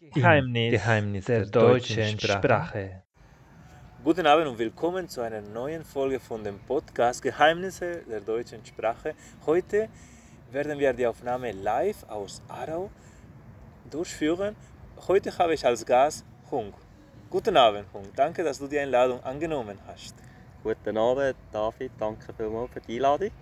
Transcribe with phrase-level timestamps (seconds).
[0.00, 2.38] Geheimnis, Geheimnis der, der deutschen Sprache.
[2.38, 3.02] Sprache.
[4.04, 9.16] Guten Abend und willkommen zu einer neuen Folge von dem Podcast Geheimnisse der deutschen Sprache.
[9.44, 9.88] Heute
[10.52, 12.92] werden wir die Aufnahme live aus Aarau
[13.90, 14.54] durchführen.
[15.08, 16.72] Heute habe ich als Gast Hung.
[17.28, 18.04] Guten Abend, Hung.
[18.14, 20.14] Danke, dass du die Einladung angenommen hast.
[20.62, 21.90] Guten Abend, David.
[21.98, 23.32] Danke vielmals für die Einladung.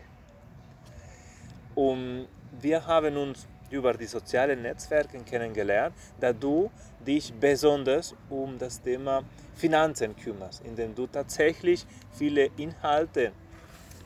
[1.75, 2.29] Und
[2.63, 6.71] wir haben uns über die sozialen Netzwerke kennengelernt, da du
[7.07, 9.23] dich besonders um das Thema
[9.55, 13.33] Finanzen kümmerst, indem du tatsächlich viele Inhalte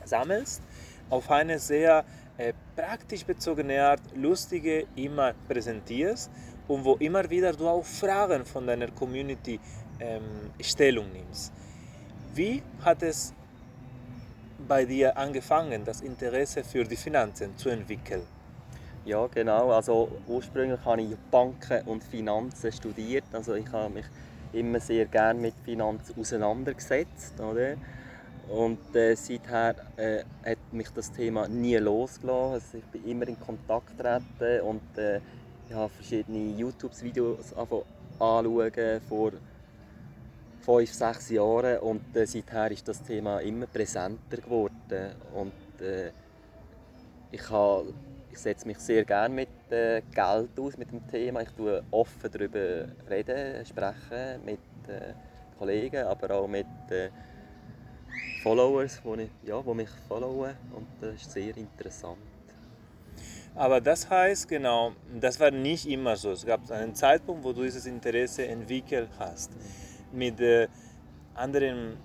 [0.05, 0.61] sammelst,
[1.09, 2.05] auf eine sehr
[2.37, 6.31] äh, praktisch bezogene Art, lustige immer präsentierst
[6.67, 9.59] und wo immer wieder du auch Fragen von deiner Community
[9.99, 11.51] ähm, Stellung nimmst.
[12.33, 13.33] Wie hat es
[14.67, 18.25] bei dir angefangen, das Interesse für die Finanzen zu entwickeln?
[19.03, 19.71] Ja, genau.
[19.71, 23.23] Also ursprünglich habe ich Banken und Finanzen studiert.
[23.33, 24.05] Also ich habe mich
[24.53, 27.39] immer sehr gerne mit Finanzen auseinandergesetzt.
[27.39, 27.77] Oder?
[28.47, 32.53] Und äh, seither äh, hat mich das Thema nie losgelassen.
[32.53, 35.19] Also ich bin immer in Kontakt getreten und äh,
[35.67, 37.53] ich habe verschiedene YouTube-Videos
[38.19, 39.31] anschauen vor
[40.61, 45.15] fünf, sechs Jahren und äh, seither ist das Thema immer präsenter geworden.
[45.33, 46.11] Und, äh,
[47.31, 47.93] ich habe
[48.31, 51.41] ich setze mich sehr gerne mit äh, Geld aus, mit dem Thema.
[51.41, 55.13] Ich tue offen darüber reden, sprechen mit äh,
[55.57, 57.09] Kollegen, aber auch mit äh,
[58.41, 60.55] Followers, die, ja, mich followen.
[60.73, 62.17] Und das ist sehr interessant.
[63.53, 66.31] Aber das heißt genau, das war nicht immer so.
[66.31, 69.51] Es gab einen Zeitpunkt, wo du dieses Interesse entwickelt hast.
[70.13, 70.67] Mit äh,
[71.35, 71.97] anderen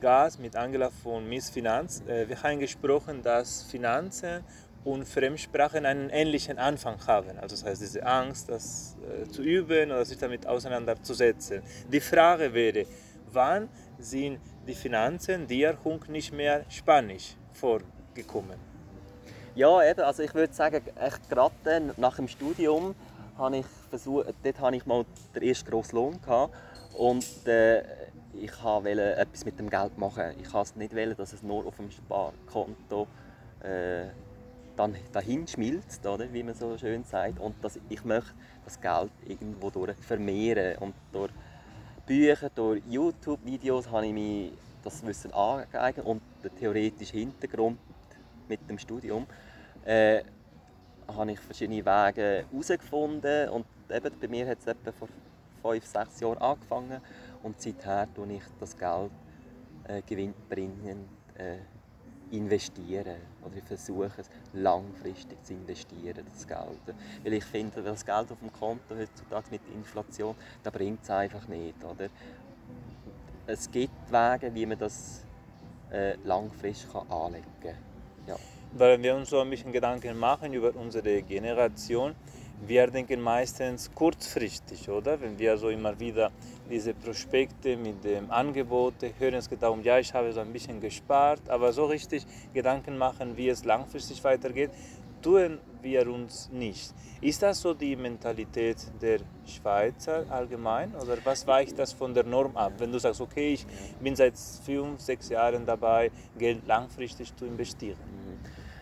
[0.00, 4.42] Gast, mit Angela von Miss Finanz, äh, wir haben gesprochen, dass Finanzen
[4.84, 7.38] und Fremdsprachen einen ähnlichen Anfang haben.
[7.38, 11.62] Also das heißt, diese Angst, das äh, zu üben oder sich damit auseinanderzusetzen.
[11.90, 12.86] Die Frage wäre,
[13.32, 13.68] wann
[13.98, 15.76] sind die Finanzen dir
[16.08, 18.58] nicht mehr Spanisch vorgekommen?
[19.54, 20.82] Ja, eben, also ich würde sagen,
[21.28, 22.94] gerade nach dem Studium
[23.38, 25.04] habe ich versucht, dort hatte ich mal
[25.34, 26.54] den ersten grossen Lohn gehabt
[26.98, 27.82] und äh,
[28.32, 30.34] ich wollte etwas mit dem Geld machen.
[30.40, 33.06] Ich wollte es nicht, dass es nur auf dem Sparkonto
[33.62, 34.06] äh,
[34.76, 37.38] dann dahin schmilzt, oder, wie man so schön sagt.
[37.40, 38.32] Und dass ich möchte
[38.64, 40.78] das Geld irgendwo durch vermehren.
[40.78, 41.32] Und durch
[42.06, 44.50] Bücher, durch YouTube-Videos habe ich mir
[44.82, 47.78] das Wissen angeeignet und den theoretischen Hintergrund
[48.48, 49.26] mit dem Studium
[49.84, 50.22] äh,
[51.08, 55.08] habe ich verschiedene Wege herausgefunden und eben bei mir hat es etwa vor
[55.62, 57.00] fünf, sechs Jahren angefangen
[57.42, 59.10] und seither tue ich das Geld
[59.88, 61.08] äh, gewinnbringend
[61.38, 61.56] äh,
[62.30, 66.96] investieren oder ich versuche es langfristig zu investieren, das Geld.
[67.22, 71.46] Weil ich finde, das Geld auf dem Konto heutzutage mit Inflation, da bringt es einfach
[71.48, 71.82] nicht.
[71.84, 72.08] Oder?
[73.46, 75.24] Es gibt Wege, wie man das
[75.90, 77.76] äh, langfristig anlegen kann.
[78.26, 78.36] Ja.
[78.72, 82.14] Weil wir uns so ein bisschen Gedanken machen über unsere Generation,
[82.66, 85.20] wir denken meistens kurzfristig, oder?
[85.20, 86.30] Wenn wir so immer wieder
[86.70, 91.86] diese Prospekte mit dem es darum, ja, ich habe so ein bisschen gespart, aber so
[91.86, 94.70] richtig Gedanken machen, wie es langfristig weitergeht,
[95.22, 96.92] tun wir uns nicht.
[97.20, 102.56] Ist das so die Mentalität der Schweizer allgemein oder was weicht das von der Norm
[102.56, 102.74] ab?
[102.78, 103.66] Wenn du sagst, okay, ich
[104.00, 107.96] bin seit fünf, sechs Jahren dabei, Geld langfristig zu investieren.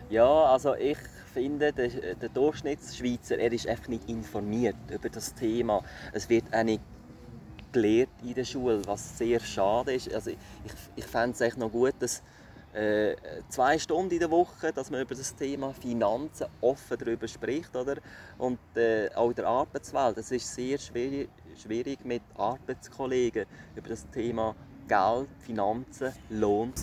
[0.09, 0.97] Ja, also ich
[1.33, 5.81] finde, der, der Durchschnittsschweizer, er ist einfach nicht informiert über das Thema.
[6.11, 6.81] Es wird auch nicht
[7.73, 10.13] gelehrt in der Schule, was sehr schade ist.
[10.13, 10.37] Also ich,
[10.95, 12.23] ich fände es echt noch gut, dass
[12.73, 13.15] äh,
[13.49, 17.97] zwei Stunden in der Woche, dass man über das Thema Finanzen offen darüber spricht, oder?
[18.37, 21.29] Und äh, auch in der Arbeitswelt, es ist sehr schwierig,
[21.61, 23.45] schwierig mit Arbeitskollegen
[23.75, 24.55] über das Thema
[24.87, 26.73] Geld, Finanzen, Lohn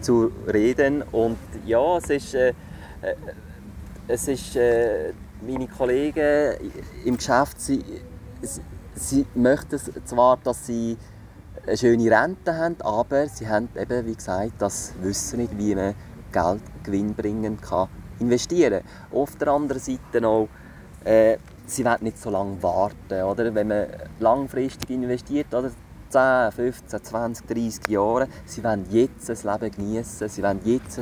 [0.00, 1.02] zu reden.
[1.02, 2.48] Und ja, es ist äh,
[3.02, 3.14] äh
[4.08, 6.56] es ist, äh, meine Kollegen
[7.04, 7.82] im Geschäft, sie,
[8.96, 10.96] sie möchten zwar, dass sie
[11.66, 15.94] eine schöne Rente haben, aber sie haben eben, wie gesagt, das Wissen nicht, wie man
[16.32, 17.88] Geld gewinnbringend kann
[18.18, 19.18] investieren kann.
[19.18, 20.48] Auf der anderen Seite auch,
[21.04, 23.22] äh, sie wollen nicht so lange warten.
[23.22, 23.54] Oder?
[23.54, 23.86] Wenn man
[24.20, 25.70] langfristig investiert, oder
[26.08, 31.00] 10, 15, 20, 30 Jahre, sie wollen jetzt das Leben genießen, sie wollen jetzt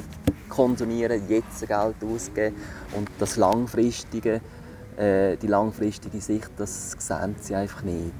[0.48, 2.56] konsumieren, jetzt Geld ausgeben
[2.96, 4.40] und das langfristige,
[4.96, 8.14] äh, die langfristige Sicht, das sehen sie einfach nicht.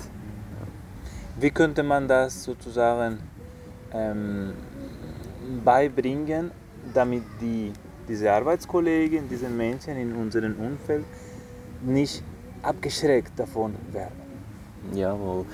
[1.39, 3.19] Wie könnte man das sozusagen
[3.93, 4.53] ähm,
[5.65, 6.51] beibringen,
[6.93, 7.73] damit die,
[8.09, 11.05] diese Arbeitskollegen, diese Menschen in unserem Umfeld
[11.83, 12.23] nicht
[12.63, 14.23] abgeschreckt davon werden?
[14.93, 15.45] Jawohl.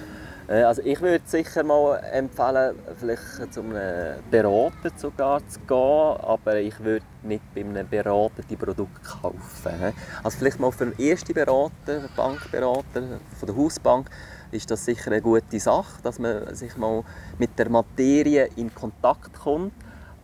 [0.50, 6.56] Äh, also ich würde sicher mal empfehlen, vielleicht zu einem Berater sogar zu gehen, aber
[6.56, 9.94] ich würde nicht bei einem Berater die Produkte kaufen.
[10.24, 14.10] Also vielleicht mal für einen ersten Berater, Bankberater von der Hausbank,
[14.50, 17.04] ist das sicher eine gute Sache, dass man sich mal
[17.38, 19.72] mit der Materie in Kontakt kommt.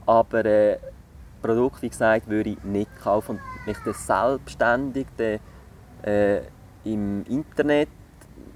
[0.05, 0.79] Aber äh,
[1.41, 5.07] Produkt, wie gesagt, würde ich nicht kaufen und mich selbstständig
[6.03, 6.41] äh,
[6.85, 7.89] im Internet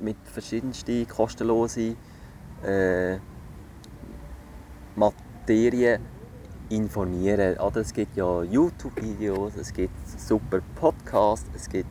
[0.01, 1.97] mit verschiedensten kostenlosen
[2.65, 3.19] äh,
[4.97, 6.01] Materien
[6.69, 7.59] informieren.
[7.59, 11.89] Oder es gibt ja YouTube-Videos, es gibt super Podcasts, es gibt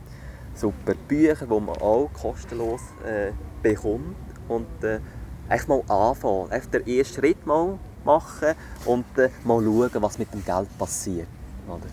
[0.54, 4.16] super Bücher, die man auch kostenlos äh, bekommt.
[4.48, 5.00] Und äh,
[5.48, 8.54] einfach mal anfangen, einfach den ersten Schritt mal machen
[8.86, 11.28] und äh, mal schauen, was mit dem Geld passiert.
[11.68, 11.86] Oder?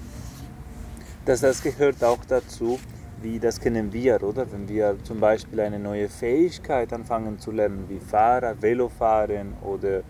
[1.25, 2.79] Das, das gehört auch dazu,
[3.21, 4.51] wie das kennen wir, oder?
[4.51, 10.01] Wenn wir zum Beispiel eine neue Fähigkeit anfangen zu lernen, wie Fahrer, Velofahren oder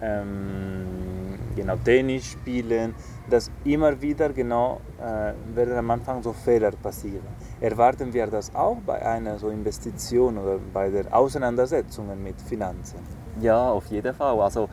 [0.00, 2.94] ähm, genau Tennis spielen,
[3.28, 7.26] dass immer wieder genau äh, werden am Anfang so Fehler passieren.
[7.60, 12.98] Erwarten wir das auch bei einer so Investition oder bei der Auseinandersetzung mit Finanzen?
[13.40, 14.38] Ja, auf jeden Fall.
[14.40, 14.68] Also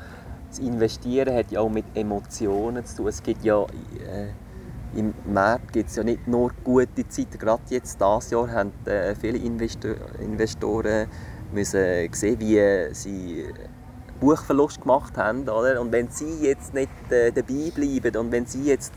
[0.49, 3.07] das Investieren hat ja auch mit Emotionen zu tun.
[3.07, 4.27] Es gibt ja äh,
[4.95, 7.37] im Markt gibt es ja nicht nur gute Zeiten.
[7.37, 11.07] Gerade jetzt dieses Jahr haben äh, viele Investor Investoren
[11.51, 13.45] müssen sehen, wie sie
[14.19, 15.43] Buchverlust gemacht haben.
[15.43, 15.79] Oder?
[15.81, 18.93] Und wenn sie jetzt nicht äh, dabei bleiben und wenn sie jetzt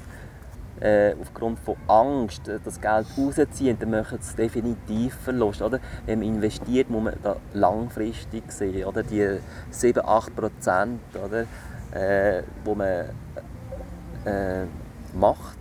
[0.80, 5.62] äh, aufgrund von Angst äh, das Geld rausziehen, dann machen sie definitiv Verlust.
[5.62, 5.80] Oder?
[6.04, 8.84] Wenn man investiert, muss man da langfristig sehen.
[8.84, 9.02] Oder?
[9.02, 9.38] Die
[9.72, 11.00] 7-8 Prozent?
[11.92, 13.06] Äh, wo man
[14.26, 14.66] äh,
[15.14, 15.55] macht,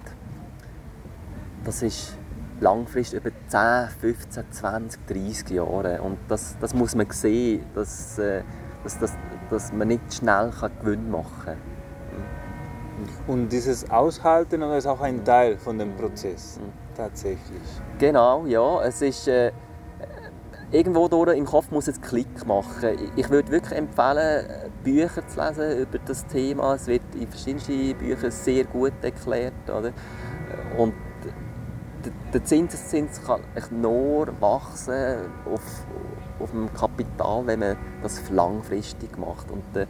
[1.65, 2.17] das ist
[2.61, 6.01] langfristig über 10, 15, 20, 30 Jahre.
[6.01, 8.43] Und das, das muss man sehen, dass, äh,
[8.83, 9.13] dass, dass,
[9.49, 10.51] dass man nicht schnell
[10.81, 11.57] Gewinn machen kann.
[13.27, 16.59] Und dieses Aushalten ist auch ein Teil von dem Prozess,
[16.95, 17.61] tatsächlich.
[17.99, 18.81] Genau, ja.
[18.83, 19.51] Es ist, äh,
[20.71, 22.97] irgendwo durch im Kopf muss es Klick machen.
[23.17, 24.45] Ich würde wirklich empfehlen,
[24.83, 26.75] Bücher zu lesen über das Thema.
[26.75, 29.53] Es wird in verschiedenen Büchern sehr gut erklärt.
[29.69, 29.91] Oder?
[30.77, 30.93] Und
[32.35, 33.39] der Zinseszins kann
[33.71, 35.85] nur wachsen auf,
[36.37, 39.49] auf dem Kapital, wenn man das langfristig macht.
[39.49, 39.87] Und, äh,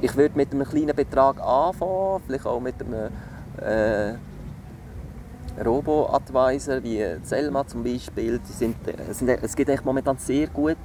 [0.00, 3.10] ich würde mit einem kleinen Betrag anfangen, vielleicht auch mit einem
[3.60, 4.14] äh,
[5.60, 8.38] Robo-Advisor wie Selma zum Beispiel.
[8.38, 10.76] Die sind, es, sind, es gibt eigentlich momentan sehr gute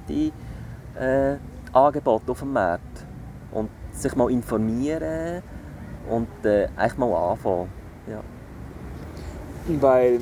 [0.98, 1.36] äh,
[1.72, 3.06] Angebote auf dem Markt.
[3.52, 5.42] Und sich mal informieren
[6.10, 7.68] und äh, eigentlich mal anfangen.
[9.68, 10.20] Weil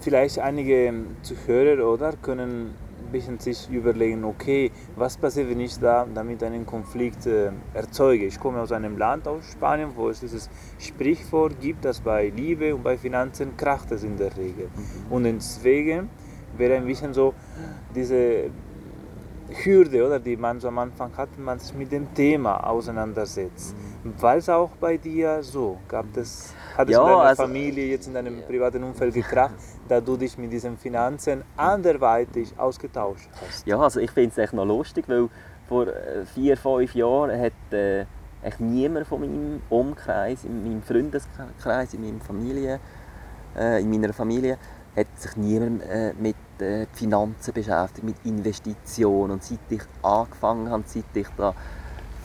[0.00, 0.92] vielleicht einige
[1.22, 2.74] Zuhörer oder können
[3.06, 8.26] ein bisschen sich überlegen, okay, was passiert, wenn ich da damit einen Konflikt äh, erzeuge?
[8.26, 12.74] Ich komme aus einem Land, aus Spanien, wo es dieses Sprichwort gibt, dass bei Liebe
[12.74, 14.68] und bei Finanzen kracht es in der Regel.
[14.74, 15.12] Mhm.
[15.12, 16.10] Und deswegen
[16.56, 17.34] wäre ein bisschen so
[17.94, 18.50] diese
[19.48, 23.74] Hürde, oder, die man so am Anfang hat, wenn man sich mit dem Thema auseinandersetzt.
[24.02, 24.20] Mhm.
[24.20, 25.78] War es auch bei dir so?
[25.88, 29.54] Gab es hat es ja, in deiner also, Familie, jetzt in deinem privaten Umfeld gekracht,
[29.88, 33.66] da du dich mit diesen Finanzen anderweitig ausgetauscht hast?
[33.66, 35.28] Ja, also ich finde es echt noch lustig, weil
[35.68, 38.04] vor äh, vier, fünf Jahren hat äh,
[38.42, 42.80] echt niemand von meinem Umkreis, in meinem Freundeskreis, in, meiner Familie,
[43.56, 44.58] äh, in meiner Familie,
[44.94, 49.32] hat sich niemand äh, mit äh, Finanzen beschäftigt, mit Investitionen.
[49.32, 51.54] Und seit ich angefangen habe, seit ich da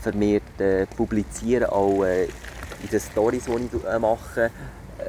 [0.02, 4.52] vermehrt äh, publiziere, auch äh, in den Stories, die ich äh, mache,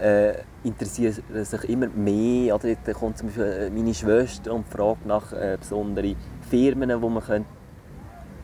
[0.01, 2.55] äh, interessieren sich immer mehr.
[2.55, 6.17] Oder da kommt zum Beispiel äh, meine Schwester und fragt nach äh, besonderen
[6.49, 7.49] Firmen, die man könnte,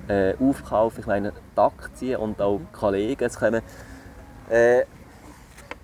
[0.09, 3.25] äh, aufkaufen Ich meine, die Aktien und auch Kollegen.
[3.25, 3.63] Es kommen
[4.49, 4.85] äh,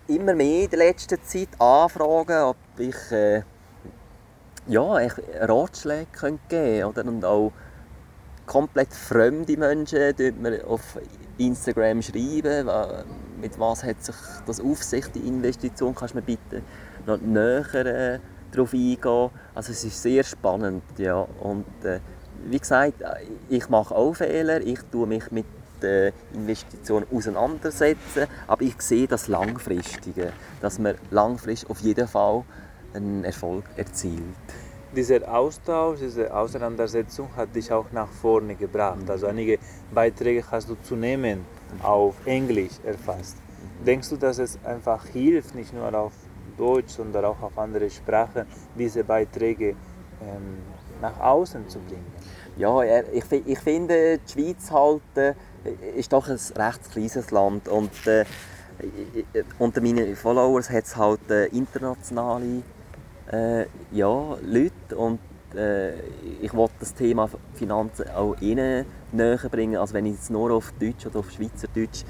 [0.09, 3.43] immer mehr in der letzten Zeit Anfragen, ob ich äh,
[4.67, 4.99] ja,
[5.41, 6.87] Ratschläge geben könnte.
[6.87, 7.05] Oder?
[7.05, 7.53] Und auch
[8.47, 10.99] komplett fremde Menschen die mir auf
[11.39, 12.69] Instagram schreiben,
[13.41, 14.15] mit was hat sich
[14.47, 16.63] das auf sich, die Investition, kannst du mir bitte
[17.07, 18.19] noch näher äh,
[18.53, 19.31] darauf eingehen.
[19.55, 21.27] Also es ist sehr spannend, ja.
[21.41, 22.01] Und äh,
[22.45, 23.03] wie gesagt,
[23.49, 25.47] ich mache auch Fehler, ich tue mich mit
[25.83, 32.45] der Investition auseinandersetzen, aber ich sehe das Langfristige, dass man langfristig auf jeden Fall
[32.95, 34.23] einen Erfolg erzielt
[34.95, 39.09] dieser Austausch, diese Auseinandersetzung hat dich auch nach vorne gebracht.
[39.09, 39.59] Also einige
[39.93, 41.45] Beiträge hast du zunehmend
[41.83, 43.37] auf Englisch erfasst.
[43.85, 46.13] Denkst du, dass es einfach hilft, nicht nur auf
[46.57, 48.47] Deutsch, sondern auch auf andere Sprachen,
[48.79, 50.59] diese Beiträge ähm,
[51.03, 52.07] nach außen zu bringen?
[52.57, 52.83] Ja,
[53.13, 55.35] ich, ich finde, die Schweiz halt, äh,
[55.97, 58.25] ist doch ein recht kleines Land und äh,
[59.59, 62.63] unter meinen Followers hat es halt äh, internationale
[63.35, 65.19] äh, ja, Leute und
[65.55, 65.95] äh,
[66.41, 70.73] ich wollte das Thema Finanzen auch ihnen näher bringen, als wenn ich es nur auf
[70.79, 72.05] Deutsch oder auf Schweizerdeutsch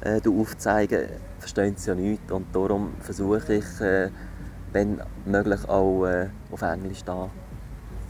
[0.00, 4.10] äh, aufzeige, verstehen sie ja nichts und darum versuche ich, äh,
[4.72, 7.30] wenn möglich auch äh, auf Englisch da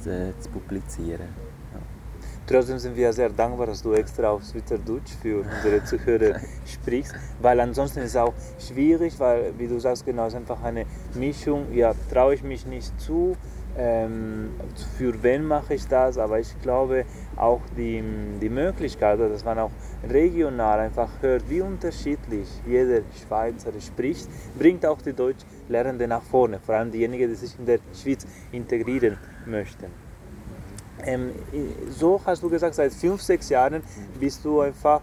[0.03, 1.54] zu, zu publizieren.
[2.47, 7.59] Trotzdem sind wir sehr dankbar, dass du extra auf Schweizerdeutsch für unsere Zuhörer sprichst, weil
[7.59, 10.85] ansonsten ist es auch schwierig, weil, wie du sagst, genau, es ist einfach eine
[11.15, 13.35] Mischung, ja, traue ich mich nicht zu,
[13.79, 14.51] ähm,
[14.99, 18.05] für wen mache ich das, aber ich glaube auch die,
[18.43, 19.71] die Möglichkeit, dass man auch
[20.09, 26.75] regional einfach hört, wie unterschiedlich jeder Schweizer spricht, bringt auch die Deutschlernenden nach vorne, vor
[26.75, 30.04] allem diejenigen, die sich in der Schweiz integrieren möchten.
[31.05, 31.33] Ähm,
[31.91, 33.83] so hast du gesagt, seit fünf, sechs Jahren
[34.19, 35.01] bist du einfach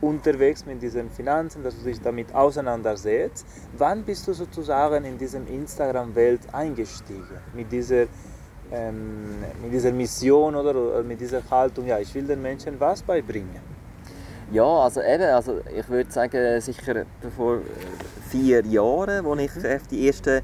[0.00, 3.46] unterwegs mit diesen Finanzen, dass du dich damit auseinandersetzt.
[3.76, 7.38] Wann bist du sozusagen in diese Instagram-Welt eingestiegen?
[7.54, 8.06] Mit dieser,
[8.72, 13.02] ähm, mit dieser Mission oder, oder mit dieser Haltung, ja, ich will den Menschen was
[13.02, 13.76] beibringen?
[14.52, 17.04] Ja, also eben, also ich würde sagen, sicher
[17.36, 17.58] vor
[18.30, 19.80] vier Jahren, als ich mhm.
[19.90, 20.40] die ersten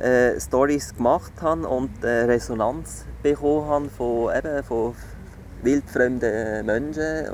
[0.00, 4.94] äh, Stories gemacht habe und äh, Resonanz bekommen habe von, eben, von
[5.62, 7.26] wildfremden Menschen,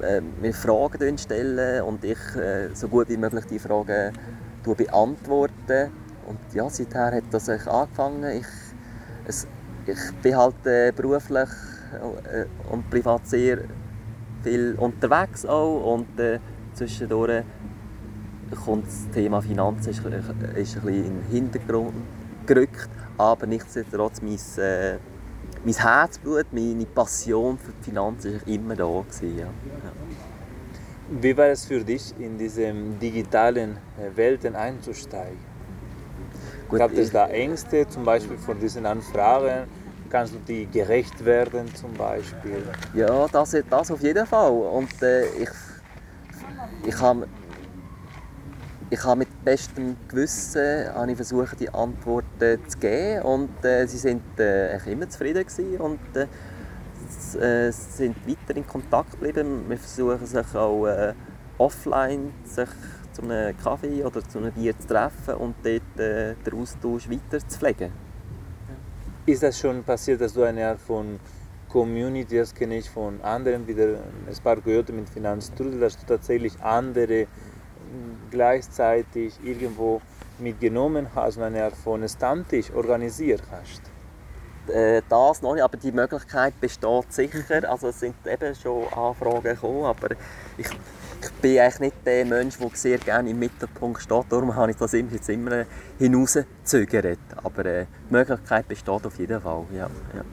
[0.00, 4.12] die äh, mir Fragen stellen und ich äh, so gut wie möglich die Fragen
[4.64, 5.90] beantworte.
[6.26, 8.24] Und ja, seither hat das angefangen.
[8.38, 8.46] Ich,
[9.26, 9.46] es,
[9.86, 11.48] ich bin halt äh, beruflich
[11.92, 13.58] äh, und privat sehr
[14.42, 16.38] viel unterwegs auch und äh,
[16.74, 17.44] zwischendurch
[18.56, 21.94] kommt das Thema Finanzen ist, ist ein bisschen in den Hintergrund
[22.46, 24.96] gerückt, aber nichtsdestotrotz mein, äh,
[25.64, 28.84] mein Herzblut, meine Passion für die Finanzen war immer da.
[28.84, 29.46] Gewesen, ja.
[31.10, 35.38] Wie war es für dich, in diese digitalen äh, Welten einzusteigen?
[36.68, 39.66] Gut, Gab es da Ängste, zum Beispiel vor diesen Anfragen?
[40.08, 42.62] Kannst du die gerecht werden zum Beispiel?
[42.94, 44.50] Ja, das, das auf jeden Fall.
[44.50, 45.50] Und äh, ich,
[46.86, 47.26] ich habe
[48.90, 53.98] ich habe mit bestem Gewissen habe ich versucht, die Antworten zu geben und äh, sie
[53.98, 56.26] sind äh, immer zufrieden gewesen und äh,
[57.38, 59.64] äh, sind weiter in Kontakt geblieben.
[59.68, 61.14] Wir versuchen sich auch äh,
[61.58, 62.68] offline sich
[63.12, 67.38] zu einem Kaffee oder zu einem Bier zu treffen und dort äh, den Austausch weiter
[67.46, 67.92] zu pflegen.
[69.24, 71.20] Ist das schon passiert, dass du eine Art von
[71.68, 76.60] Community, das kenne ich von anderen, wieder ein paar gehört mit Finanzstrudel, dass du tatsächlich
[76.60, 77.28] andere
[78.30, 80.00] gleichzeitig irgendwo
[80.38, 83.82] mitgenommen hast eine Art von Stammtisch organisiert hast?
[84.72, 87.68] Äh, das noch nicht, aber die Möglichkeit besteht sicher.
[87.68, 90.10] Also es sind eben schon Anfragen gekommen, aber
[90.56, 90.66] ich,
[91.22, 94.24] ich bin eigentlich nicht der Mensch, der sehr gerne im Mittelpunkt steht.
[94.28, 95.64] Darum habe ich das jetzt immer
[95.98, 97.18] hinauszögert.
[97.42, 99.64] Aber äh, die Möglichkeit besteht auf jeden Fall.
[99.72, 100.24] Ja, ja.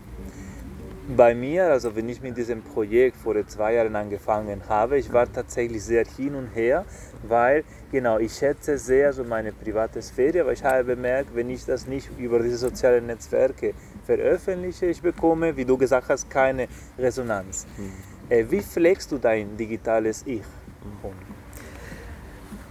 [1.15, 5.31] Bei mir, also wenn ich mit diesem Projekt vor zwei Jahren angefangen habe, ich war
[5.31, 6.83] tatsächlich sehr hin und her,
[7.23, 11.63] weil genau, ich schätze sehr so meine private Sphäre, aber ich habe bemerkt, wenn ich
[11.63, 13.73] das nicht über diese sozialen Netzwerke
[14.05, 16.67] veröffentliche, ich bekomme, wie du gesagt hast, keine
[16.99, 17.65] Resonanz.
[17.77, 17.93] Mhm.
[18.29, 20.41] Äh, wie pflegst du dein digitales Ich?
[20.41, 21.13] Mhm.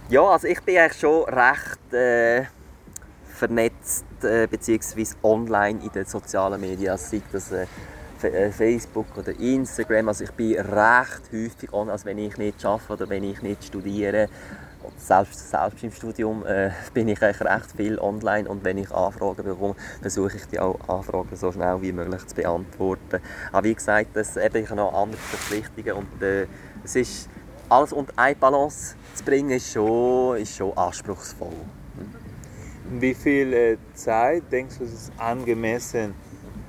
[0.09, 2.43] Ja, also ich bin eigentlich schon recht äh,
[3.33, 7.65] vernetzt, äh, beziehungsweise online in den sozialen Medien, sei das äh,
[8.17, 10.07] Facebook oder Instagram.
[10.07, 13.63] Also ich bin recht häufig online, als wenn ich nicht arbeite oder wenn ich nicht
[13.63, 14.29] studiere.
[14.97, 19.43] Selbst, selbst im Studium äh, bin ich eigentlich recht viel online und wenn ich Anfragen
[19.43, 23.19] bekomme, versuche ich die Anfragen so schnell wie möglich zu beantworten.
[23.51, 26.47] Aber wie gesagt, das, eben, ich habe noch andere Verpflichtungen und äh,
[26.83, 27.29] es ist,
[27.69, 31.51] alles unter eine Balance zu bringen, ist schon, ist schon anspruchsvoll.
[32.89, 36.13] Wie viel äh, Zeit denkst du, ist angemessen?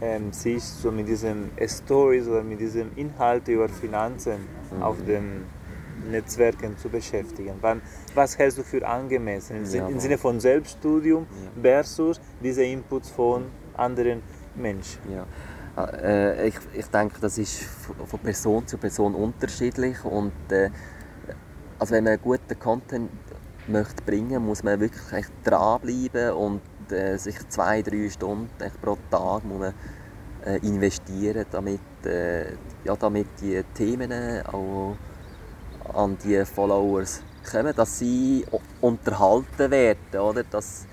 [0.00, 4.82] Ähm, sich so mit diesen Stories oder mit diesem Inhalt über Finanzen mhm.
[4.82, 5.44] auf den
[6.10, 7.54] Netzwerken zu beschäftigen.
[7.60, 7.82] Wann,
[8.14, 11.62] was hältst du für angemessen im, ja, im Sinne von Selbststudium ja.
[11.62, 14.22] versus diese Inputs von anderen
[14.54, 15.00] Menschen?
[15.12, 15.26] Ja.
[15.76, 17.64] Äh, ich, ich denke, das ist
[18.06, 20.70] von Person zu Person unterschiedlich und äh,
[21.78, 23.10] also wenn man guten Content
[23.68, 26.60] möchte bringen, muss man wirklich dranbleiben und
[26.92, 28.48] äh, sich zwei, drei Stunden
[28.80, 29.74] pro Tag muss man,
[30.44, 32.52] äh, investieren, damit, äh,
[32.84, 34.12] ja, damit die Themen
[34.46, 34.96] auch
[35.94, 38.44] an die Followers kommen, dass sie
[38.80, 40.44] unterhalten werden, oder?
[40.44, 40.86] Dass,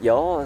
[0.00, 0.44] ja,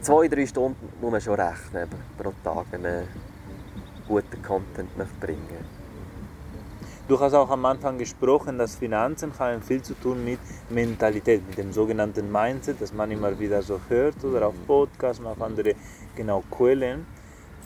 [0.00, 3.02] zwei, drei Stunden muss man schon rechnen pro Tag, wenn man
[4.08, 5.79] guten Content möchte bringen
[7.10, 10.38] Du hast auch am Anfang gesprochen, dass Finanzen haben viel zu tun mit
[10.68, 15.26] Mentalität, mit dem sogenannten Mindset, das man immer wieder so hört oder auf Podcasts und
[15.26, 15.74] auf andere
[16.14, 17.04] genau Quellen.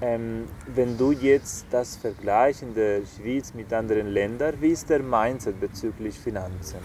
[0.01, 5.01] Ähm, wenn du jetzt das vergleichst in der Schweiz mit anderen Ländern, wie ist der
[5.01, 6.79] Mindset bezüglich Finanzen?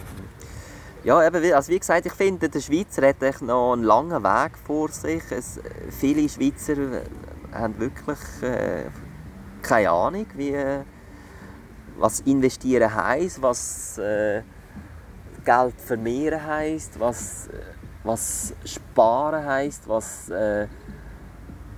[1.05, 4.89] Ja, eben, also wie gesagt, ich finde, der Schweizer hat noch einen langen Weg vor
[4.89, 5.23] sich.
[5.29, 5.61] Es,
[5.97, 6.75] viele Schweizer
[7.53, 8.83] haben wirklich äh,
[9.61, 10.53] keine Ahnung, wie,
[11.99, 14.41] was investieren heisst, was äh,
[15.45, 17.49] Geld vermehren heisst, was,
[18.03, 20.67] was sparen heisst, was äh,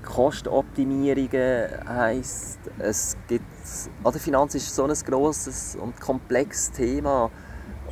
[0.03, 2.59] Kostenoptimierungen heisst.
[2.79, 3.45] Es gibt,
[4.03, 7.29] oder Finanz ist so ein grosses und komplexes Thema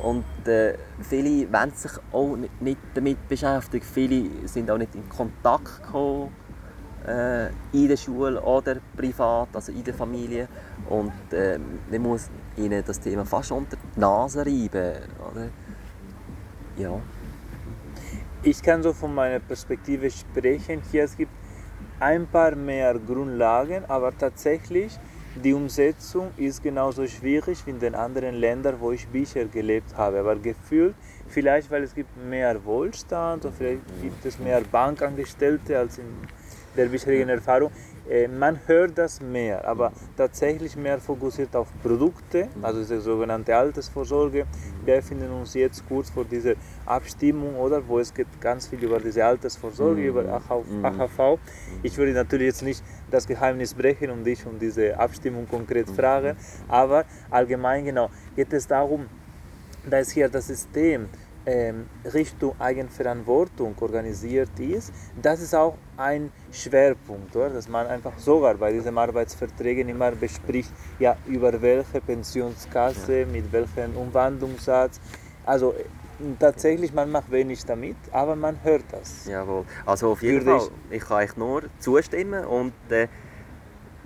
[0.02, 3.84] und äh, viele wollen sich auch nicht damit beschäftigen.
[3.84, 6.32] Viele sind auch nicht in Kontakt gekommen
[7.06, 10.48] äh, in der Schule oder privat, also in der Familie.
[10.88, 11.58] Und äh,
[11.90, 14.94] man muss ihnen das Thema fast unter die Nase reiben.
[15.30, 15.48] Oder?
[16.76, 17.00] Ja.
[18.42, 20.82] Ich kann so von meiner Perspektive sprechen.
[20.90, 21.32] Hier es gibt
[22.00, 24.98] ein paar mehr Grundlagen, aber tatsächlich
[25.36, 30.20] die Umsetzung ist genauso schwierig wie in den anderen Ländern, wo ich bisher gelebt habe.
[30.20, 30.94] Aber gefühlt,
[31.28, 36.06] vielleicht weil es gibt mehr Wohlstand oder vielleicht gibt es mehr Bankangestellte als in
[36.76, 37.70] der bisherigen Erfahrung.
[38.08, 44.46] Äh, man hört das mehr, aber tatsächlich mehr fokussiert auf Produkte, also diese sogenannte Altersvorsorge.
[44.84, 46.54] Wir befinden uns jetzt kurz vor dieser
[46.86, 50.24] Abstimmung, oder, wo es geht ganz viel über diese Altersvorsorge, über
[50.82, 51.38] AHV.
[51.82, 56.36] Ich würde natürlich jetzt nicht das Geheimnis brechen und dich um diese Abstimmung konkret fragen,
[56.68, 59.06] aber allgemein genau geht es darum,
[59.88, 61.08] dass hier das System
[62.12, 67.50] Richtung Eigenverantwortung organisiert ist, das ist auch ein Schwerpunkt, oder?
[67.50, 73.96] dass man einfach sogar bei diesen Arbeitsverträgen immer bespricht, ja, über welche Pensionskasse, mit welchem
[73.96, 75.00] Umwandlungssatz.
[75.44, 75.74] Also
[76.38, 79.26] tatsächlich, man macht wenig damit, aber man hört das.
[79.26, 83.08] Jawohl, also auf jeden Fall, ich kann euch nur zustimmen und äh,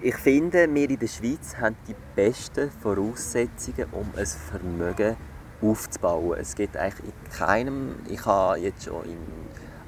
[0.01, 5.34] ich finde, wir in der Schweiz haben die besten Voraussetzungen, um ein Vermögen zu
[5.65, 6.39] aufzubauen.
[6.39, 9.19] Es gibt eigentlich in keinem, ich habe jetzt schon in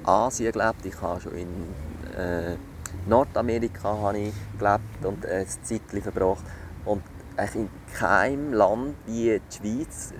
[0.05, 1.49] Asien gelebt, ich habe schon in
[2.17, 2.57] äh,
[3.07, 6.45] Nordamerika habe ich gelebt und ein Zeitchen verbracht.
[6.85, 7.03] Und
[7.37, 10.13] eigentlich in keinem Land wie die Schweiz,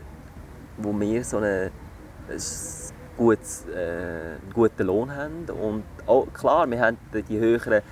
[0.77, 1.71] wo wir so eine,
[2.29, 2.41] ein
[3.17, 5.47] gutes, äh, einen guten Lohn haben.
[5.51, 7.83] Und auch, klar, wir haben die höheren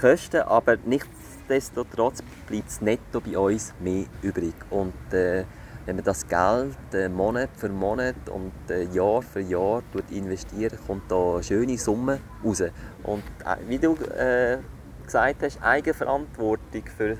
[0.00, 4.54] Kosten, aber nichtsdestotrotz bleibt es netto bei uns mehr übrig.
[4.70, 5.44] Und äh,
[5.86, 11.10] wenn man das Geld äh, Monat für Monat und äh, Jahr für Jahr investiert, kommt
[11.10, 12.62] da eine schöne Summe raus.
[13.02, 14.58] Und äh, wie du äh,
[15.04, 17.18] gesagt hast, Eigenverantwortung für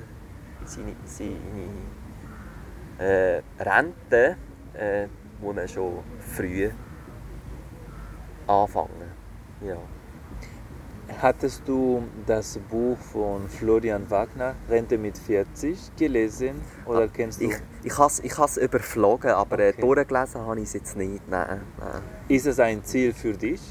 [0.65, 1.69] seine, seine
[2.97, 4.37] äh, Rente
[4.73, 5.07] äh,
[5.41, 6.69] muss man schon früh
[8.47, 9.11] anfangen.
[9.61, 9.77] Ja.
[11.21, 17.45] Hattest du das Buch von Florian Wagner, Rente mit 40, gelesen oder ah, kennst du?
[17.45, 19.81] Ich, ich habe es ich überflogen, aber äh, okay.
[19.81, 21.25] durchgelesen habe ich es jetzt nicht.
[21.29, 22.01] Nein, nein.
[22.27, 23.61] Ist es ein Ziel für dich,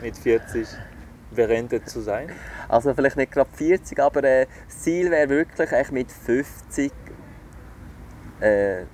[0.00, 0.66] mit 40
[1.30, 2.30] berentet zu sein?
[2.68, 6.90] Also vielleicht nicht gerade 40, aber äh, das Ziel wäre wirklich eigentlich mit 50
[8.40, 8.84] äh,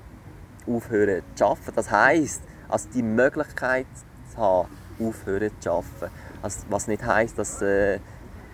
[0.67, 1.73] aufhören zu arbeiten.
[1.77, 3.87] Das heisst, also die Möglichkeit
[4.33, 4.69] zu haben,
[5.01, 6.15] aufhören zu arbeiten.
[6.43, 7.99] Also, was nicht heisst, dass äh,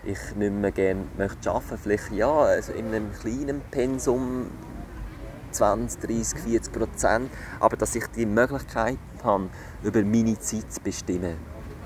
[0.04, 1.82] ich nicht mehr gerne möchte arbeiten möchte.
[1.82, 4.50] Vielleicht ja, also in einem kleinen Pensum
[5.50, 7.30] 20, 30, 40 Prozent.
[7.60, 9.48] Aber dass ich die Möglichkeit habe,
[9.82, 11.36] über meine Zeit zu bestimmen.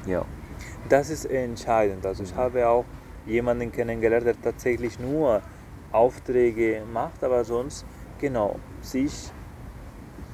[0.06, 0.24] Ja.
[0.88, 2.04] Das ist entscheidend.
[2.04, 2.84] Also ich habe auch
[3.26, 5.42] jemanden kennengelernt, der tatsächlich nur
[5.92, 7.84] Aufträge macht, aber sonst
[8.18, 9.32] genau sich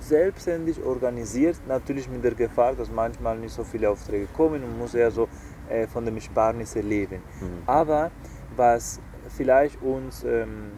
[0.08, 4.94] selbstständig organisiert, natürlich mit der Gefahr, dass manchmal nicht so viele Aufträge kommen und muss
[4.94, 5.28] eher so
[5.68, 7.22] äh, von dem Ersparnisse leben.
[7.40, 7.62] Mhm.
[7.66, 8.10] Aber
[8.56, 10.72] was vielleicht uns ähm,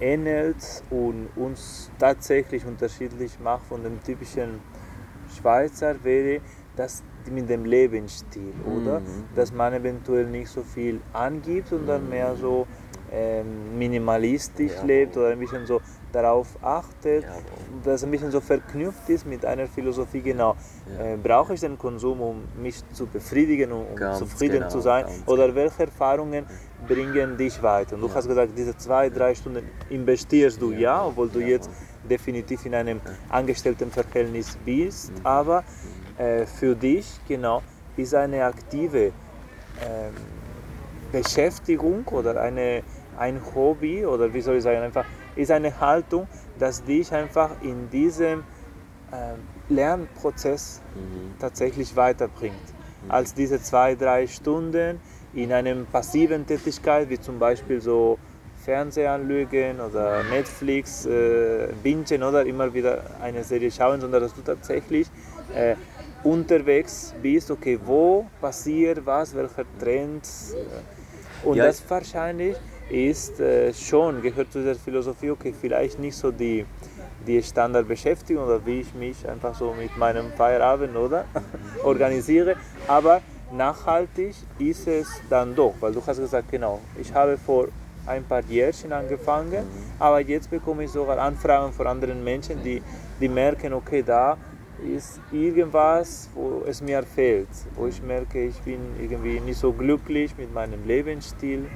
[0.00, 4.60] ähnelt und uns tatsächlich unterschiedlich macht von dem typischen
[5.36, 6.40] Schweizer, wäre
[6.76, 8.76] das mit dem Lebensstil, mhm.
[8.76, 9.02] oder?
[9.34, 12.10] Dass man eventuell nicht so viel angibt, sondern mhm.
[12.10, 12.66] mehr so
[13.12, 14.84] ähm, minimalistisch ja.
[14.84, 15.80] lebt oder ein bisschen so
[16.12, 17.30] darauf achtet, ja.
[17.84, 20.56] dass ein bisschen so verknüpft ist mit einer Philosophie, genau,
[20.96, 21.04] ja.
[21.04, 25.04] äh, brauche ich den Konsum, um mich zu befriedigen, um, um zufrieden genau, zu sein,
[25.26, 25.56] oder genau.
[25.56, 26.46] welche Erfahrungen
[26.86, 27.96] bringen dich weiter?
[27.96, 31.70] Und du hast gesagt, diese zwei, drei Stunden investierst du ja, obwohl du jetzt
[32.08, 35.26] definitiv in einem Angestelltenverhältnis bist, mhm.
[35.26, 35.64] aber
[36.16, 37.62] äh, für dich, genau,
[37.96, 40.14] ist eine aktive ähm,
[41.12, 42.82] Beschäftigung oder eine,
[43.18, 45.04] ein Hobby oder wie soll ich sagen, einfach
[45.36, 46.26] ist eine Haltung,
[46.58, 48.40] dass dich einfach in diesem
[49.12, 51.38] äh, Lernprozess mhm.
[51.38, 52.54] tatsächlich weiterbringt.
[53.04, 53.10] Mhm.
[53.10, 55.00] Als diese zwei, drei Stunden
[55.34, 58.18] in einem passiven Tätigkeit, wie zum Beispiel so
[58.64, 65.08] Fernsehanlügen oder Netflix äh, bingen oder immer wieder eine Serie schauen, sondern dass du tatsächlich
[65.54, 65.76] äh,
[66.24, 70.24] unterwegs bist, okay, wo passiert was, welcher Trend.
[70.24, 71.66] Äh, und ja.
[71.66, 72.56] das wahrscheinlich
[72.90, 76.64] ist äh, schon, gehört zu dieser Philosophie, okay, vielleicht nicht so die,
[77.26, 81.24] die Standardbeschäftigung oder wie ich mich einfach so mit meinem Feierabend oder
[81.84, 83.20] organisiere, aber
[83.52, 87.68] nachhaltig ist es dann doch, weil du hast gesagt, genau, ich habe vor
[88.06, 89.64] ein paar Jährchen angefangen,
[89.98, 92.82] aber jetzt bekomme ich sogar Anfragen von anderen Menschen, die,
[93.20, 94.38] die merken, okay, da
[94.82, 100.36] ist irgendwas, wo es mir fehlt, wo ich merke, ich bin irgendwie nicht so glücklich
[100.38, 101.66] mit meinem Lebensstil.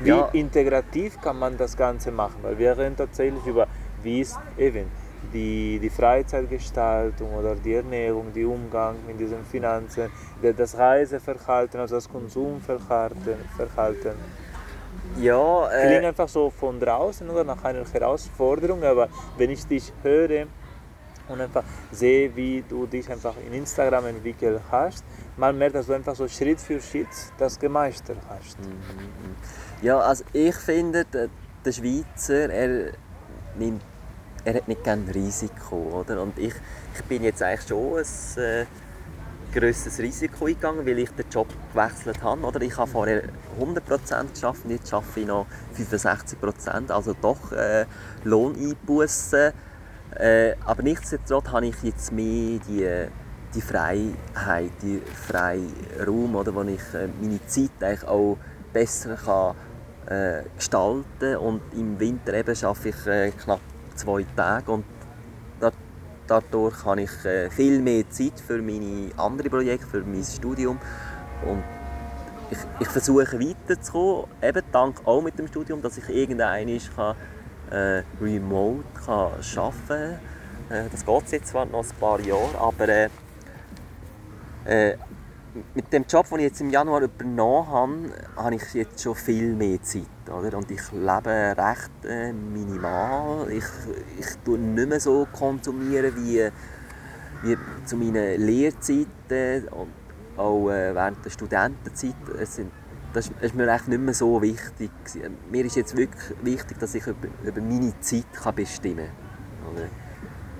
[0.00, 0.28] Wie ja.
[0.32, 2.36] integrativ kann man das Ganze machen?
[2.42, 3.66] Weil wir reden tatsächlich über,
[4.02, 4.86] wie ist eben
[5.32, 12.08] die, die Freizeitgestaltung oder die Ernährung, der Umgang mit diesen Finanzen, das Reiseverhalten, also das
[12.08, 13.36] Konsumverhalten.
[13.56, 14.14] Verhalten.
[15.20, 19.92] Ja, äh, Klingt einfach so von draußen oder nach einer Herausforderung, aber wenn ich dich
[20.02, 20.46] höre
[21.28, 25.04] und einfach sehe, wie du dich einfach in Instagram entwickelt hast,
[25.36, 28.58] man merkt, dass du einfach so Schritt für Schritt das gemeistert hast.
[28.60, 29.36] Mhm, mhm.
[29.82, 32.92] Ja, also ich finde, der, Schweizer, er
[33.58, 33.82] nimmt
[34.44, 36.22] er hat nicht gerne Risiko, oder?
[36.22, 36.54] Und ich,
[36.94, 38.66] ich bin jetzt eigentlich schon ein äh,
[39.52, 42.42] grösseres Risiko eingegangen, weil ich den Job gewechselt habe.
[42.42, 43.22] Oder ich habe vorher
[43.60, 47.86] 100% geschafft jetzt arbeite ich noch 65%, also doch äh,
[48.24, 49.52] Lohneinbußen.
[50.16, 53.06] Äh, aber nichtsdestotrotz habe ich jetzt mehr die,
[53.54, 55.72] die Freiheit, die freien
[56.06, 58.38] Raum, oder, wo ich äh, meine Zeit eigentlich auch
[58.72, 59.54] besser kann,
[60.08, 63.60] äh, gestalten und im Winter eben arbeite ich äh, knapp
[63.94, 64.84] zwei Tage und
[66.28, 70.78] dadurch habe ich äh, viel mehr Zeit für meine anderen Projekte, für mein Studium
[71.46, 71.62] und
[72.50, 77.16] ich, ich versuche weiterzukommen, eben dank auch mit dem Studium, dass ich irgendein kann,
[77.70, 80.18] äh, remote kann arbeiten kann.
[80.70, 83.08] Äh, das geht jetzt zwar noch ein paar Jahre, aber äh,
[84.64, 84.96] äh,
[85.74, 87.94] mit dem Job, den ich jetzt im Januar übernommen habe,
[88.36, 90.04] habe ich jetzt schon viel mehr Zeit.
[90.26, 90.56] Oder?
[90.56, 93.50] Und ich lebe recht äh, minimal.
[93.50, 93.64] Ich,
[94.18, 96.48] ich tue nicht mehr so konsumieren wie,
[97.42, 99.92] wie zu meinen Lehrzeiten und
[100.36, 102.14] auch äh, während der Studentenzeit.
[102.38, 102.70] Es sind,
[103.12, 104.90] das ist mir echt nicht mehr so wichtig.
[105.50, 109.08] Mir ist jetzt wirklich wichtig, dass ich über, meine Zeit kann bestimmen
[109.76, 109.88] kann.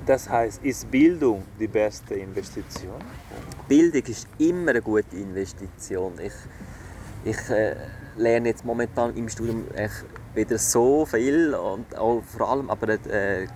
[0.06, 2.94] Das heißt, ist Bildung die beste Investition?
[3.68, 6.14] Bildung ist immer eine gute Investition.
[6.22, 6.32] Ich,
[7.24, 7.76] ich äh,
[8.16, 13.46] lerne jetzt momentan im Studium echt wieder so viel und auch vor allem aber äh,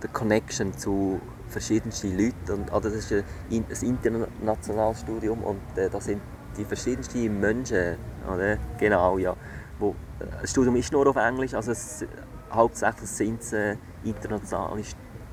[0.00, 2.52] die Connection zu verschiedensten Leuten.
[2.52, 6.20] Und, also das ist ein, ein internationales Studium und äh, da sind
[6.58, 7.96] die verschiedensten Menschen.
[8.26, 8.58] Oder?
[8.78, 9.34] Genau, ja.
[9.78, 12.04] Wo, äh, das Studium ist nur auf Englisch, also es,
[12.52, 14.82] hauptsächlich sind es äh, internationale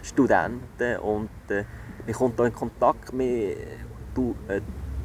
[0.01, 1.63] Studenten und äh,
[2.05, 3.55] man kommt da in Kontakt, man
[4.13, 4.61] du, äh,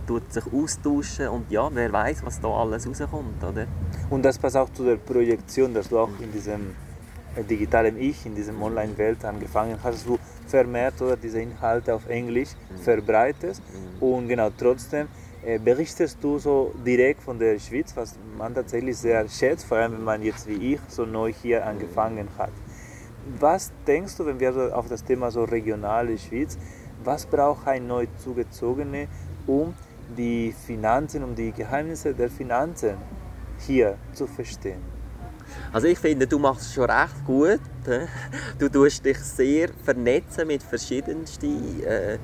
[0.07, 3.43] tut sich austauschen und ja, wer weiß, was da alles rauskommt.
[3.43, 3.67] Oder?
[4.11, 6.75] Und das passt auch zu der Projektion, dass du auch in diesem
[7.37, 12.51] äh, digitalen Ich, in diesem Online-Welt angefangen hast, du vermehrt oder diese Inhalte auf Englisch
[12.51, 12.79] mhm.
[12.79, 14.03] verbreitest mhm.
[14.03, 15.30] und genau trotzdem äh,
[15.65, 20.05] berichtest du so direkt von der Schweiz, was man tatsächlich sehr schätzt, vor allem wenn
[20.05, 22.53] man jetzt wie ich so neu hier angefangen hat.
[23.39, 26.59] Was denkst du, wenn wir so auf das Thema so regionale Schweiz,
[27.05, 29.07] was braucht ein neu zugezogener,
[29.47, 29.75] um
[30.17, 32.97] die Finanzen, um die Geheimnisse der Finanzen
[33.59, 34.83] hier zu verstehen?
[35.73, 37.61] Also ich finde, du machst es schon recht gut.
[38.59, 42.19] Du tust dich sehr vernetzen mit verschiedensten äh,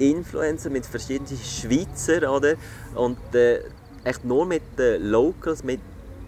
[0.00, 2.54] Influencer, mit verschiedensten Schweizer, oder?
[2.94, 3.60] Und äh,
[4.04, 5.80] echt nur mit den Locals, mit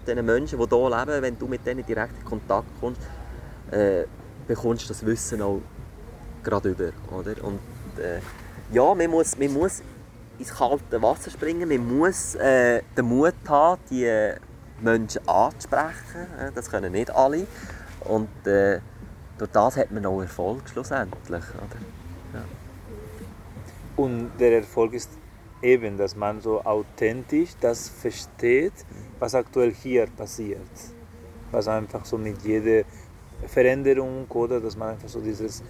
[0.07, 3.01] den Menschen, die hier leben, wenn du mit denen direkt in Kontakt kommst,
[3.71, 4.05] äh,
[4.47, 5.61] bekommst du das Wissen auch
[6.43, 7.43] gerade über, oder?
[7.45, 7.61] Und
[7.99, 8.21] äh,
[8.73, 9.83] ja, man muss, man muss
[10.39, 14.33] ins kalte Wasser springen, man muss äh, den Mut haben, die
[14.81, 16.27] Menschen anzusprechen.
[16.55, 17.47] Das können nicht alle.
[18.01, 18.81] Und äh,
[19.39, 21.15] durch das hat man auch Erfolg schlussendlich.
[21.31, 22.02] Oder?
[23.97, 25.11] Und der Erfolg ist
[25.61, 28.73] eben, dass man so authentisch das versteht,
[29.19, 30.61] was aktuell hier passiert.
[31.51, 32.85] Was einfach so mit jeder
[33.47, 35.63] Veränderung oder dass man einfach so dieses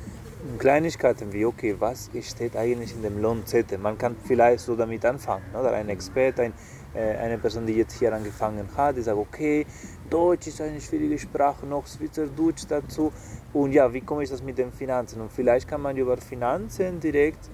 [0.58, 3.78] Kleinigkeiten wie, okay, was steht eigentlich in dem Lohnzettel?
[3.78, 5.72] Man kann vielleicht so damit anfangen, oder?
[5.72, 6.52] Ein Experte, ein
[6.94, 9.66] äh, eine Person, die jetzt hier angefangen hat, die sagt, okay,
[10.10, 13.10] Deutsch ist eine schwierige Sprache, noch Schweizerdeutsch dazu.
[13.52, 15.20] Und ja, wie komme ich das mit den Finanzen?
[15.22, 17.48] Und vielleicht kann man über Finanzen direkt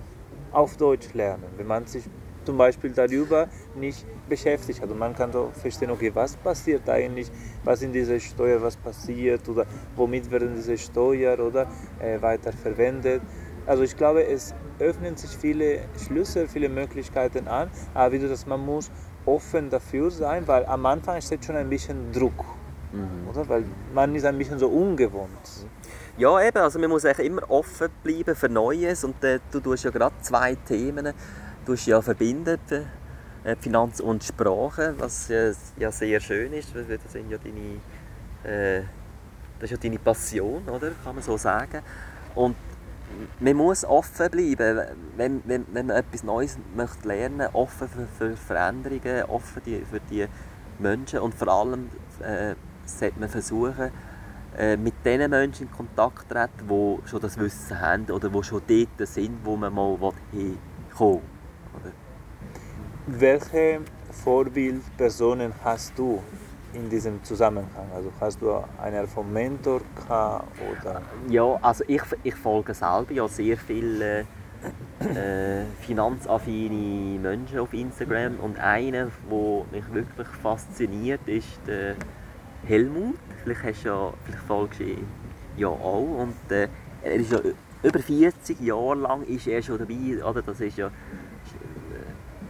[0.53, 2.05] auf Deutsch lernen, wenn man sich
[2.45, 4.91] zum Beispiel darüber nicht beschäftigt hat.
[4.91, 7.31] Und man kann so verstehen, okay, was passiert eigentlich,
[7.63, 11.67] was in dieser Steuer, was passiert oder womit werden diese Steuern oder
[12.01, 13.21] äh, weiter verwendet.
[13.67, 18.47] Also ich glaube, es öffnen sich viele Schlüssel, viele Möglichkeiten an, aber wie du das,
[18.47, 18.91] man muss
[19.27, 22.47] offen dafür sein, weil am Anfang steht schon ein bisschen Druck,
[22.93, 23.29] mhm.
[23.29, 23.47] oder?
[23.47, 25.67] Weil man ist ein bisschen so ungewohnt.
[26.19, 29.85] Ja, eben, also man muss eigentlich immer offen bleiben für Neues und äh, du tust
[29.85, 31.15] ja gerade zwei Themen
[31.65, 32.59] du ja verbinden,
[33.45, 37.79] äh, Finanz und Sprache, was ja, ja sehr schön ist, das sind ja deine,
[38.43, 38.83] äh,
[39.61, 40.91] das ist ja deine Passion, oder?
[41.05, 41.83] kann man so sagen.
[42.35, 42.57] Und
[43.39, 44.81] man muss offen bleiben,
[45.17, 50.01] wenn, wenn, wenn man etwas Neues möchte lernen offen für, für Veränderungen, offen die, für
[50.11, 50.27] die
[50.81, 53.91] Menschen und vor allem äh, sollte man versuchen, äh,
[54.79, 59.09] mit den Menschen in Kontakt treten, die schon das Wissen haben oder die schon dort
[59.09, 59.97] sind, wo man mal
[60.33, 61.23] hinkommen
[61.83, 61.93] will.
[63.07, 63.81] Welche
[64.11, 66.23] Vorbildpersonen hast du
[66.73, 67.89] in diesem Zusammenhang?
[67.95, 71.03] Also hast du einen vom Mentor oder?
[71.29, 74.27] Ja, also ich, ich folge selber ja sehr viele
[75.01, 81.95] äh, finanzaffine Menschen auf Instagram und einer, der mich wirklich fasziniert, ist der
[82.69, 83.17] Helmut.
[83.43, 84.85] Vielleicht, hast du ja, vielleicht folgst du
[85.57, 86.23] ja auch.
[86.23, 86.69] Und, äh,
[87.03, 87.41] er ist ja
[87.83, 90.25] über 40 Jahre lang ist er schon dabei.
[90.25, 90.43] Oder?
[90.43, 90.91] Das ist ja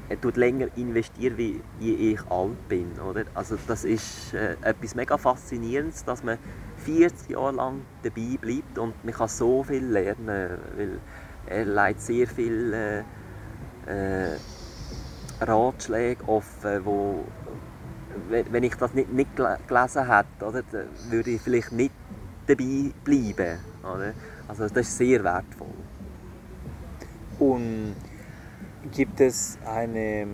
[0.08, 2.98] er tut länger investieren, wie ich alt bin.
[2.98, 3.24] Oder?
[3.34, 6.38] Also das ist äh, etwas mega Faszinierendes, dass man
[6.78, 11.00] 40 Jahre lang dabei bleibt und man kann so viel lernen, weil
[11.46, 13.04] er leitet sehr viele
[13.86, 14.38] äh, äh,
[15.40, 17.24] Ratschläge offen, wo
[18.28, 20.62] wenn ich das nicht, nicht gelesen hätte, oder,
[21.10, 21.94] würde ich vielleicht nicht
[22.46, 23.58] dabei bleiben.
[23.82, 24.14] Oder?
[24.46, 25.68] Also das ist sehr wertvoll.
[27.38, 27.94] Und
[28.92, 30.26] Gibt es eine,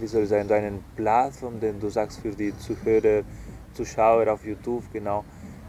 [0.00, 3.22] wie soll ich sagen, einen Plattform, den du sagst für die Zuhörer,
[3.72, 5.24] Zuschauer auf YouTube, genau,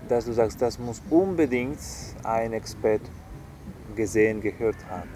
[0.07, 1.79] dass du sagst, das muss unbedingt
[2.23, 3.01] ein Expert
[3.95, 5.09] gesehen, gehört haben?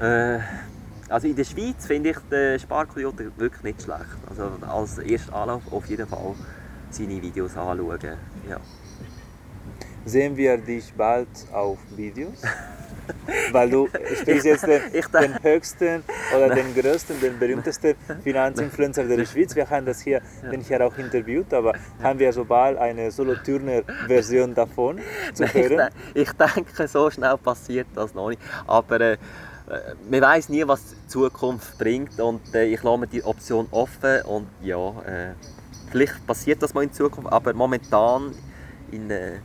[0.00, 0.40] Äh,
[1.14, 4.18] also in der Schweiz finde ich den Sparkoyote wirklich nicht schlecht.
[4.28, 6.34] Also als erster Anlauf auf jeden Fall
[6.90, 8.16] seine Videos anschauen.
[8.50, 8.58] Ja.
[10.04, 12.42] Sehen wir dich bald auf Videos?
[13.52, 13.88] Weil du
[14.20, 16.02] spielst jetzt den, den höchsten
[16.36, 16.72] oder Nein.
[16.74, 19.54] den größten, den berühmtesten Finanzinfluencer der Schweiz.
[19.54, 24.54] Wir haben das hier, den hier auch interviewt, aber haben wir so bald eine Solo-Turner-Version
[24.54, 24.98] davon
[25.32, 25.90] zu hören?
[26.14, 28.42] Ich, denke, so schnell passiert das noch nicht.
[28.66, 29.16] Aber äh,
[30.10, 34.22] man weiß nie, was die Zukunft bringt und äh, ich lasse mir die Option offen
[34.22, 35.32] und ja, äh,
[35.90, 38.34] vielleicht passiert das mal in Zukunft, aber momentan
[38.90, 39.38] in, äh,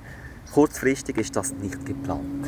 [0.54, 2.48] kurzfristig ist das nicht geplant.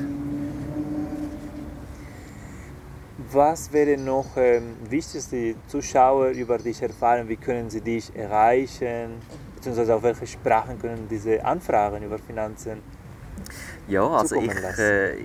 [3.32, 7.30] Was wäre noch ähm, wichtig, die Zuschauer über dich erfahren?
[7.30, 9.22] Wie können sie dich erreichen?
[9.56, 12.82] Beziehungsweise auf welche Sprachen können diese Anfragen über Finanzen
[13.88, 15.16] ja, also ich, äh,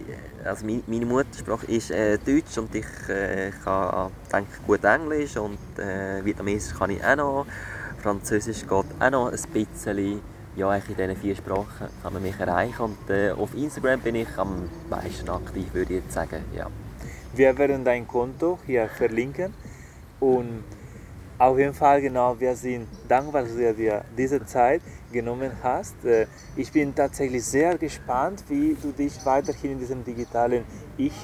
[0.45, 5.59] also meine, meine Muttersprache ist äh, Deutsch und ich äh, kann denke gut Englisch und
[5.79, 7.47] äh, Vietnamesisch kann ich auch noch.
[8.03, 10.21] Französisch geht auch noch ein bisschen.
[10.57, 14.29] Ja, in diesen vier Sprachen kann man mich erreichen und äh, auf Instagram bin ich
[14.39, 16.43] am meisten aktiv, würde ich jetzt sagen.
[16.57, 16.69] Ja.
[17.35, 19.53] Wir werden dein Konto hier verlinken
[20.19, 20.65] und
[21.39, 24.81] auf jeden Fall genau, wir sind dankbar, dass dir diese Zeit
[25.13, 26.05] genommen hast.
[26.05, 30.65] Äh, ich bin tatsächlich sehr gespannt, wie du dich weiterhin in diesem digitalen
[30.97, 31.15] Ich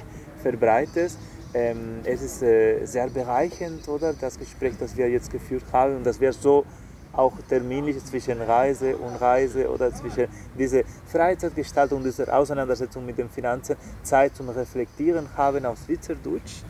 [0.43, 1.19] verbreitest.
[1.55, 4.15] Ähm, es ist äh, sehr bereichernd, oder?
[4.15, 6.65] Das Gespräch, das wir jetzt geführt haben und dass wir so
[7.13, 13.77] auch terminlich zwischen Reise und Reise oder zwischen dieser Freizeitgestaltung, dieser Auseinandersetzung mit den Finanzen
[14.03, 16.63] Zeit zum Reflektieren haben auf Schweizerdeutsch.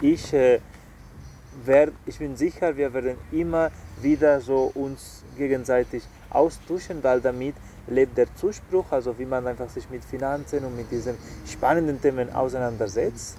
[0.00, 0.60] Ich, äh,
[1.64, 3.70] werd, ich bin sicher, wir werden immer
[4.02, 6.02] wieder so uns gegenseitig
[6.36, 7.54] austauschen, weil damit
[7.88, 12.32] lebt der Zuspruch, also wie man einfach sich mit Finanzen und mit diesen spannenden Themen
[12.32, 13.38] auseinandersetzt.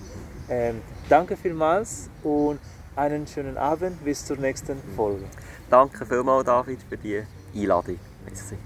[0.50, 2.60] Ähm, danke vielmals und
[2.96, 4.04] einen schönen Abend.
[4.04, 5.26] Bis zur nächsten Folge.
[5.70, 7.24] Danke vielmals, David, für die
[7.56, 8.00] Einladung.
[8.26, 8.58] Merci.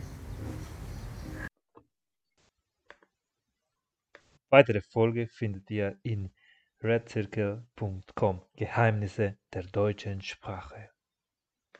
[4.49, 6.29] Weitere Folge findet ihr in
[6.83, 10.90] redcircle.com Geheimnisse der deutschen Sprache.